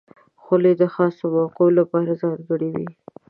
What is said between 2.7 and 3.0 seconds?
وي.